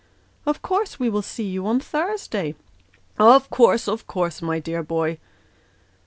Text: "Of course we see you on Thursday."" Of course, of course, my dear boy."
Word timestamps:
"Of 0.47 0.63
course 0.63 0.99
we 0.99 1.21
see 1.21 1.43
you 1.47 1.67
on 1.67 1.79
Thursday."" 1.79 2.55
Of 3.35 3.51
course, 3.51 3.87
of 3.87 4.07
course, 4.07 4.41
my 4.41 4.57
dear 4.59 4.81
boy." 4.81 5.19